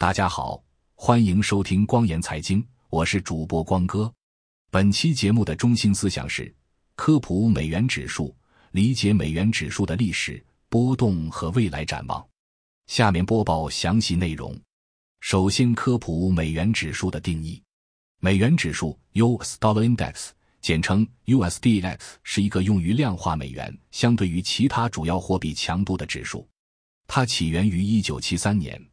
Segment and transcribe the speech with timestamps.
[0.00, 0.62] 大家好，
[0.94, 4.14] 欢迎收听光言财经，我是主播光哥。
[4.70, 6.54] 本期节目的中心思想是
[6.94, 8.32] 科普美元指数，
[8.70, 12.24] 理解美元指数的历史波动和未来展望。
[12.86, 14.56] 下面播报详细内容。
[15.18, 17.60] 首先，科普美元指数的定义。
[18.20, 19.58] 美元指数 （U.S.
[19.58, 20.28] Dollar Index）
[20.60, 26.48] 简称 USDX，是一个用于量化美元相对于其他主要货币强度的指数。
[27.08, 28.88] 它起源于1973年。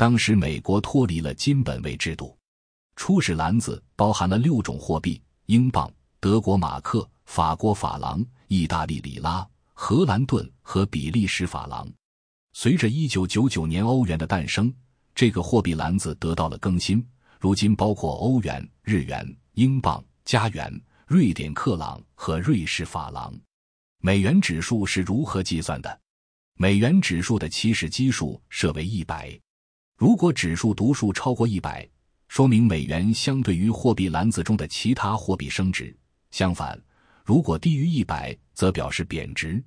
[0.00, 2.34] 当时，美国脱离了金本位制度，
[2.96, 11.86] 初始篮子包含了六种货币：英镑、德国马克、法国法郎、意大利里拉、荷兰盾和比利时法郎。
[12.54, 14.72] 随着1999年欧元的诞生，
[15.14, 17.06] 这个货币篮子得到了更新，
[17.38, 23.38] 如今包括欧元、日元、英镑、加元、瑞典克朗和瑞士法郎。
[24.00, 26.00] 美元指数是如何计算的？
[26.54, 29.38] 美元指数的起始基数设为一百。
[30.00, 31.86] 如果指数读数超过一百，
[32.26, 35.94] 说明美元相对于货币篮子中的其他货币升值；
[36.30, 36.82] 相反，
[37.22, 39.62] 如果低于一百，则表示贬值。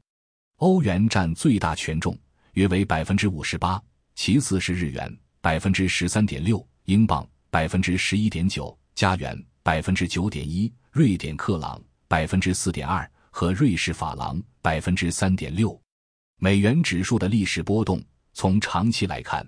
[0.55, 2.17] 欧元占最大权重，
[2.53, 3.79] 约为百分之五十八，
[4.15, 15.79] 其次是日元百分之十三点六，英镑百分之十一点九，加元百分之九点一，瑞典克朗百分之四点二和瑞士法郎百分之三点六。
[16.39, 19.47] 美元指数的历史波动，从长期来看。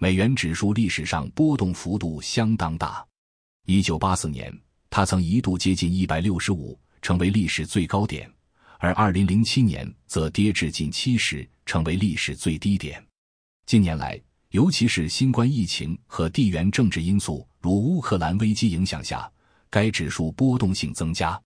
[0.00, 3.04] 美元指数历史上波动幅度相当大。
[3.66, 4.56] 一九八四年，
[4.88, 8.24] 它曾一度接近一百六十五，成为历史最高点；
[8.78, 13.04] 而二零零七年则跌至近七十，成为历史最低点。
[13.66, 14.16] 近年来，
[14.50, 19.28] 尤其是新冠疫情和地缘政治因素如乌克兰危机影响下，
[19.68, 21.40] 该指数波动性增加。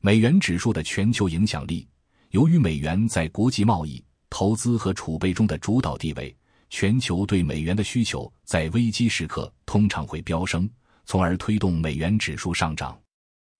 [0.00, 1.86] 美元指数的全球影响力，
[2.30, 6.34] 由于美元在国际贸易、投资和储备中的主导地位。
[6.70, 10.70] 全球对美元的需求在危机时刻通常会飙升，
[11.04, 12.98] 从而推动美元指数上涨。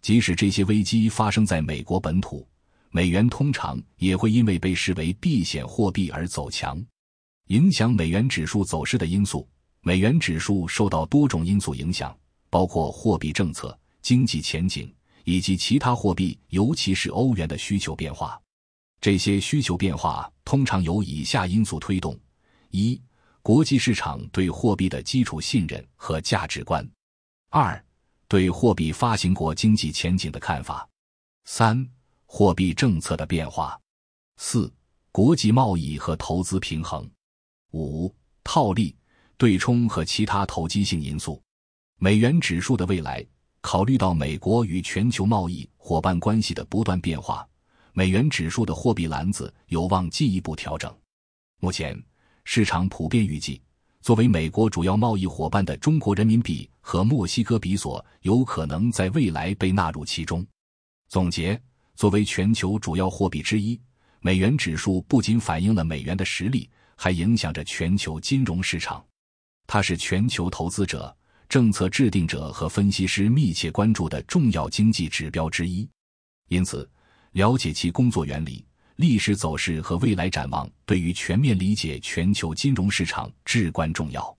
[0.00, 2.48] 即使这些危机发生在美国本土，
[2.91, 6.82] 美元通常也会因为被视为避险货币而走强。
[7.49, 9.47] 影响美元指数走势的因素，
[9.82, 12.16] 美元指数受到多种因素影响，
[12.49, 14.91] 包括货币政策、经济前景
[15.25, 18.41] 以及其他货币，尤其是欧元的需求变化。
[19.00, 22.16] 这些需求变化通常由以下因素推动。
[22.70, 23.00] 一、
[23.42, 26.84] 国际市场对货币的基础信任和价值观；
[27.48, 27.84] 二、
[28.28, 30.86] 对货币发行国经济前景的看法；
[31.44, 31.88] 三、
[32.26, 33.76] 货币政策的变化；
[34.36, 34.72] 四、
[35.10, 37.04] 国际贸易和投资平衡；
[37.72, 38.14] 五、
[38.44, 38.97] 套利、
[39.37, 41.42] 对冲和其他投机性因素。
[41.97, 43.26] 美元指数的未来，
[43.60, 47.48] 考虑到美国与全球贸易伙伴关系的不断变化，
[47.94, 50.97] 美元指数的货币篮子有望进一步调整。
[51.58, 52.00] 目前。
[52.44, 53.60] 市场普遍预计，
[54.00, 60.46] 作为美国主要贸易伙伴的中国人民币和墨西哥比索有可能在未来被纳入其中。
[61.08, 61.60] 总结：
[61.94, 63.80] 作为全球主要货币之一，
[64.20, 69.04] 美元指数不仅反映了美元的实力，还影响着全球金融市场。
[69.66, 71.14] 它是全球投资者、
[71.48, 75.88] 政策制定者和分析师密切关注的重要经济指标之一。
[76.48, 76.88] 因此，
[77.32, 78.64] 了解其工作原理。
[79.00, 84.37] 历史走势和未来展望对于全面理解全球金融市场至关重要。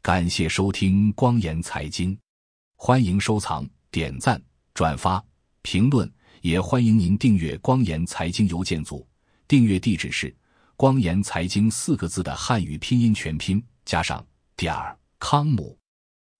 [0.00, 2.18] 感谢收听光言财经，
[2.76, 4.42] 欢迎收藏、点赞、
[4.72, 5.22] 转发、
[5.60, 6.10] 评论，
[6.40, 9.06] 也欢迎您订阅光言财经邮件组。
[9.46, 10.34] 订阅地址是
[10.74, 14.26] “光言财经”四个字的汉语拼音全拼加上
[14.56, 15.78] 点儿康姆。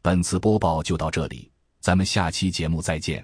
[0.01, 3.23] 本次播报就到这里，咱们下期节目再见。